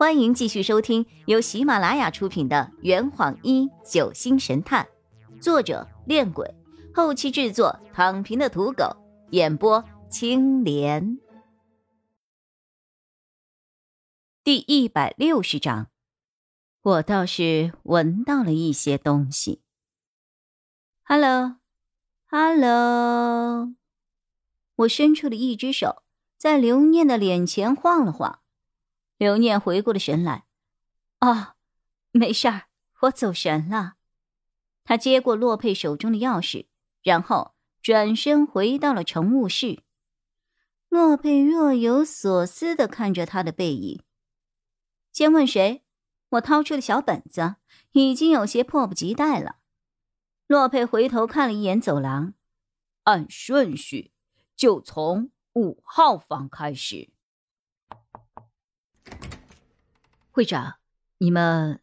[0.00, 4.88] 欢迎继续收听由喜马拉雅出品的《圆谎一九星神探》，
[5.42, 6.54] 作者：恋鬼，
[6.94, 8.96] 后期制作：躺平的土狗，
[9.32, 11.18] 演播：青莲。
[14.42, 15.88] 第一百六十章，
[16.80, 19.60] 我倒是闻到了一些东西。
[21.02, 21.58] Hello，Hello，
[24.76, 26.02] 我伸出了一只手，
[26.38, 28.39] 在刘念的脸前晃了晃。
[29.20, 30.46] 刘念回过了神来，
[31.20, 31.48] 哦，
[32.10, 32.68] 没事儿，
[33.00, 33.96] 我走神了。
[34.82, 36.68] 他接过洛佩手中的钥匙，
[37.02, 39.82] 然后转身回到了乘务室。
[40.88, 44.02] 洛佩若有所思的看着他的背影。
[45.12, 45.84] 先问谁？
[46.30, 47.56] 我掏出了小本子，
[47.92, 49.56] 已经有些迫不及待了。
[50.46, 52.32] 洛佩回头看了一眼走廊，
[53.02, 54.12] 按顺序，
[54.56, 57.10] 就从五号房开始。
[60.40, 60.76] 会长，
[61.18, 61.82] 你们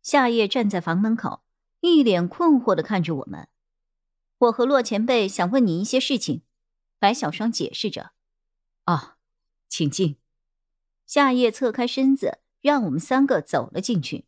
[0.00, 1.42] 夏夜站在房门口，
[1.80, 3.48] 一脸困惑的看着我们。
[4.38, 6.42] 我和洛前辈想问你一些事情。
[7.00, 8.12] 白小双解释着。
[8.84, 9.16] 啊，
[9.68, 10.18] 请进。
[11.04, 14.24] 夏夜侧开身子，让我们三个走了进去。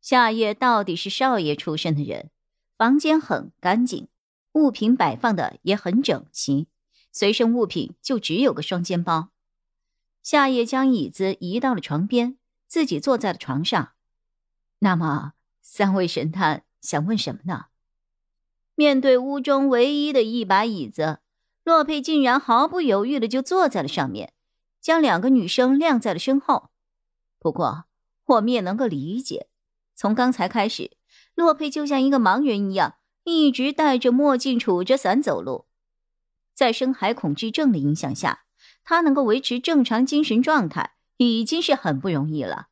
[0.00, 2.30] 夏夜到底是少爷出身的人，
[2.78, 4.08] 房间很干净，
[4.52, 6.68] 物品摆放的也很整齐，
[7.12, 9.28] 随身物品就只有个双肩包。
[10.22, 12.38] 夏夜将椅子移到了床边。
[12.74, 13.92] 自己坐在了床上，
[14.80, 17.66] 那么三位神探想问什么呢？
[18.74, 21.20] 面对屋中唯一的一把椅子，
[21.62, 24.32] 洛佩竟然毫不犹豫的就坐在了上面，
[24.80, 26.70] 将两个女生晾在了身后。
[27.38, 27.84] 不过
[28.24, 29.46] 我们也能够理解，
[29.94, 30.96] 从刚才开始，
[31.36, 35.66] 洛佩就像一个盲人一样，一直戴着墨镜、杵着伞走路。
[36.52, 38.46] 在深海恐惧症的影响下，
[38.82, 40.93] 他能够维持正常精神状态。
[41.16, 42.68] 已经是很不容易了。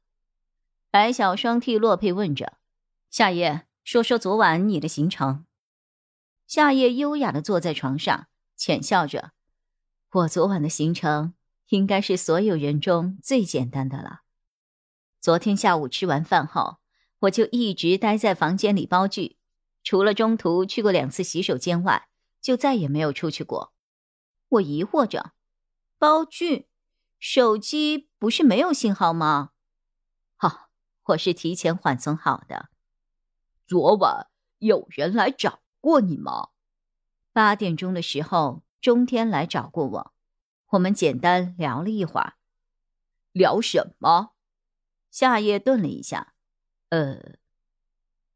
[0.91, 2.59] 白小双替洛佩问着
[3.11, 5.47] ：“夏夜，说说昨晚你的行程。”
[6.47, 8.27] 夏夜优雅的坐在床上，
[8.57, 9.33] 浅笑着
[10.13, 11.35] ：“我昨晚的行程
[11.69, 14.21] 应该是所有人中最简单的了。
[15.21, 16.79] 昨天下午吃完饭后，
[17.21, 19.37] 我就一直待在房间里包剧，
[19.83, 22.09] 除了中途去过两次洗手间外，
[22.41, 23.73] 就再也没有出去过。”
[24.51, 25.33] 我疑惑着
[25.97, 26.67] ：“包剧？”
[27.25, 29.53] 手机不是没有信号吗？
[30.35, 30.71] 好，
[31.05, 32.71] 我是提前缓存好的。
[33.65, 34.27] 昨晚
[34.59, 36.49] 有人来找过你吗？
[37.33, 40.13] 八点钟的时候，中天来找过我，
[40.71, 42.35] 我们简单聊了一会儿。
[43.31, 44.33] 聊什么？
[45.13, 46.35] 夏夜顿了一下，
[46.89, 47.37] 呃，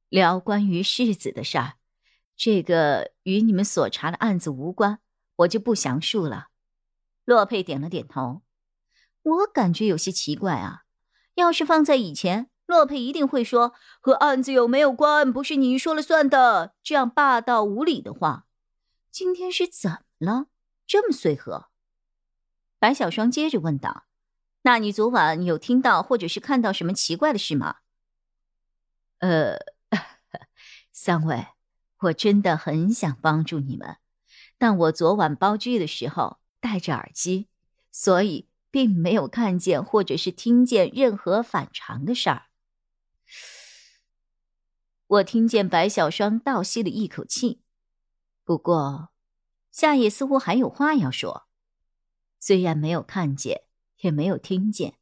[0.08, 1.72] 聊关于世子的事儿。
[2.36, 5.00] 这个与你们所查的案子无关，
[5.38, 6.50] 我就不详述了。
[7.24, 8.42] 洛佩点了点头。
[9.26, 10.84] 我感觉有些奇怪啊！
[11.34, 18.46] 要是放在以前，洛佩一定会说和案子有没有关，不是你说了算的，这样霸道无理的话。
[19.10, 20.46] 今天是怎么了？
[20.86, 21.66] 这么随和？
[22.78, 24.04] 白小双接着问道
[24.62, 27.78] ：“那你昨晚有听到或者是看到什么奇怪的事吗？”
[29.18, 29.58] 呃，
[30.92, 31.48] 三位，
[31.98, 33.96] 我真的很想帮助你们，
[34.56, 37.48] 但我昨晚包剧的时候戴着耳机，
[37.90, 38.46] 所以。
[38.76, 42.48] 并没有看见或者是听见任何反常的事儿。
[45.06, 47.62] 我听见白小双倒吸了一口气，
[48.44, 49.08] 不过
[49.70, 51.46] 夏夜似乎还有话要说。
[52.38, 53.62] 虽然没有看见，
[54.00, 54.98] 也没有听见，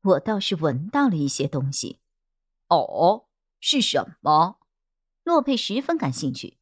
[0.00, 2.00] 我倒是闻到了一些东西。
[2.68, 3.26] 哦，
[3.60, 4.60] 是什么？
[5.24, 6.56] 洛佩十分感兴趣。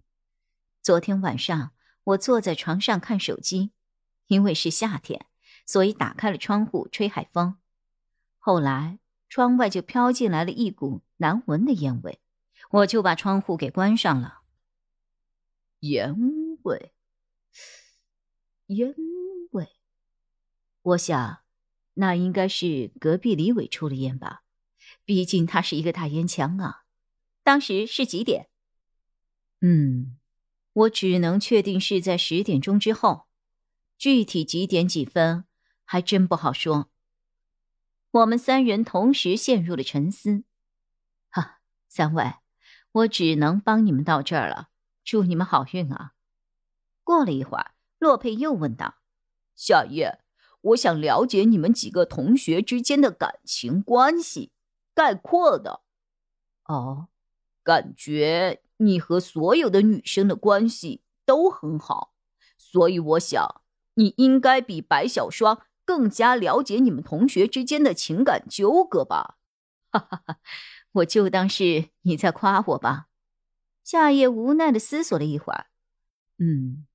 [0.82, 1.70] 昨天晚上
[2.02, 3.70] 我坐在床上看手机，
[4.26, 5.26] 因为是夏天。
[5.64, 7.56] 所以打开了窗户吹海风，
[8.38, 12.20] 后来窗外就飘进来了一股难闻的烟味，
[12.70, 14.40] 我就把窗户给关上了。
[15.80, 16.14] 烟
[16.62, 16.92] 味，
[18.66, 18.94] 烟
[19.52, 19.68] 味，
[20.82, 21.38] 我想
[21.94, 24.42] 那应该是隔壁李伟抽了烟吧，
[25.04, 26.84] 毕竟他是一个大烟枪啊。
[27.42, 28.48] 当时是几点？
[29.60, 30.16] 嗯，
[30.72, 33.26] 我只能确定是在十点钟之后，
[33.98, 35.44] 具体几点几分？
[35.92, 36.88] 还真不好说。
[38.12, 40.44] 我们三人同时陷入了沉思。
[41.28, 42.36] 哈，三位，
[42.92, 44.70] 我只能帮你们到这儿了。
[45.04, 46.14] 祝你们好运啊！
[47.04, 49.00] 过了一会儿，洛佩又问道
[49.54, 50.20] ：“夏夜，
[50.62, 54.50] 我想了解你们几个同学之间的感情关系，
[54.94, 55.82] 概括的。
[56.64, 57.08] 哦，
[57.62, 62.14] 感觉你和所有的女生的关系都很好，
[62.56, 63.60] 所以我想
[63.96, 65.60] 你应该比白小双。”
[65.92, 69.36] 更加了解你们同学之间的情感纠葛吧。
[69.92, 70.38] 哈哈哈，
[70.92, 73.08] 我就当是你在夸我吧。
[73.84, 75.66] 夏夜无奈的思索了一会儿，
[76.38, 76.86] 嗯，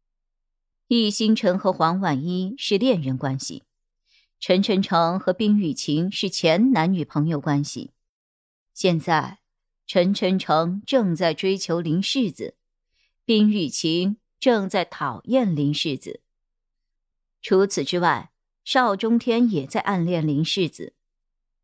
[0.87, 3.65] 易星辰和黄婉一是恋人关系，
[4.39, 7.91] 陈晨成和冰雨晴是前男女朋友关系。
[8.73, 9.41] 现在，
[9.85, 12.55] 陈晨成正在追求林世子，
[13.25, 16.21] 冰雨晴正在讨厌林世子。
[17.43, 18.31] 除此之外，
[18.69, 20.91] 邵中天也在暗恋林世子。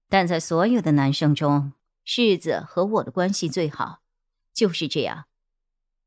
[0.07, 1.73] 但在所有的男生中，
[2.05, 3.99] 世子和我的关系最好。
[4.53, 5.25] 就是这样，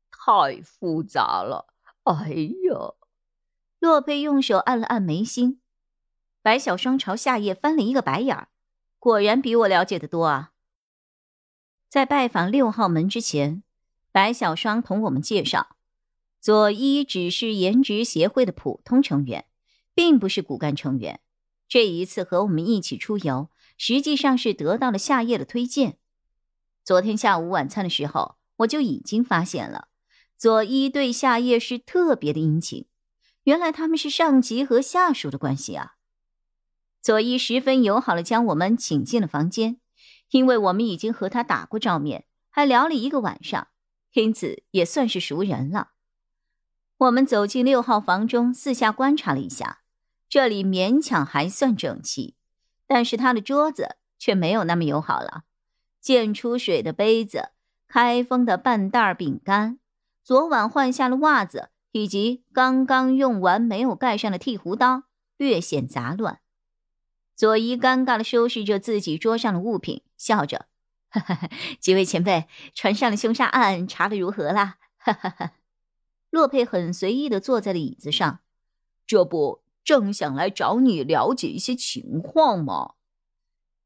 [0.09, 1.67] 太复杂了。
[2.05, 2.95] 哎呀，
[3.77, 5.61] 洛佩用手按了按眉心。
[6.41, 8.47] 白小双朝夏夜翻了一个白眼儿，
[8.97, 10.53] 果然比我了解的多啊。
[11.87, 13.61] 在拜访六号门之前，
[14.11, 15.75] 白小双同我们介绍，
[16.41, 19.45] 佐伊只是颜值协会的普通成员，
[19.97, 21.21] 并不是骨干成员。
[21.67, 25.97] 这一次和我们一起出游，实际上是得到了夏夜的推荐。
[26.85, 28.37] 昨天下午晚餐的时候。
[28.57, 29.89] 我就已经发现了，
[30.35, 32.87] 佐伊对夏夜是特别的殷勤。
[33.43, 35.97] 原来他们是上级和下属的关系啊！
[36.99, 39.79] 佐伊十分友好的将我们请进了房间，
[40.31, 43.67] 因为我们已经和他打过照面，还聊了一个晚上，
[44.13, 45.91] 因此也算是熟人了。
[46.97, 49.81] 我们走进六号房中，四下观察了一下，
[50.29, 52.35] 这里勉强还算整齐，
[52.85, 55.43] 但是他的桌子却没有那么友好了，
[56.01, 57.49] 溅出水的杯子。
[57.89, 59.79] 开封的半袋饼干，
[60.21, 65.03] 昨晚换下了袜子，以及刚刚用完没有盖上的剃胡刀，
[65.37, 66.41] 略显杂乱。
[67.33, 70.65] 佐伊尴尬的收拾着自己桌上的物品，笑着
[71.79, 74.79] ：“几位前辈，船上的凶杀案查的如何啦？”
[76.29, 78.41] 洛佩很随意的坐在了椅子上，
[79.05, 82.95] 这不正想来找你了解一些情况嘛？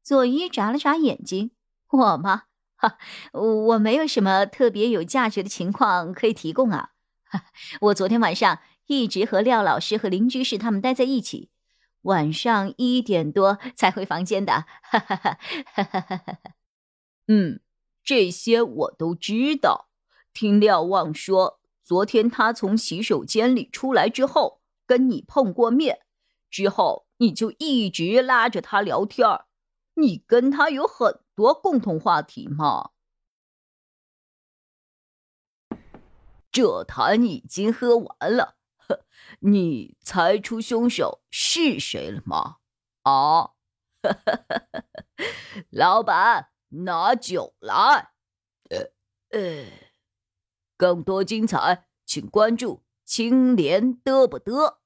[0.02, 1.52] 佐伊眨了眨眼睛
[1.90, 2.98] ：“我吗？”哈，
[3.32, 6.90] 我没有什么特别有价值的情况可以提供啊。
[7.82, 11.50] 我昨天晚上一直和廖老师和林居士他们待在一起，
[12.00, 14.66] 晚上一点多才回房间的。
[14.82, 16.38] 哈哈哈哈哈哈！
[17.28, 17.60] 嗯，
[18.02, 19.88] 这些我都知道。
[20.34, 26.00] 听廖望说，昨天他从洗手间里出来之后，跟你碰过面，
[26.50, 29.46] 之后你就一直拉着他聊天儿。
[29.94, 32.90] 你跟他有很多共同话题吗？
[36.50, 39.04] 这坛已经喝完了，呵
[39.40, 42.56] 你猜出凶手是谁了吗？
[43.02, 43.52] 啊，
[45.70, 48.12] 老板，拿酒来。
[48.70, 48.90] 呃
[49.30, 49.66] 呃，
[50.76, 52.82] 更多精彩，请关注
[53.14, 54.76] 青莲嘚不嘚。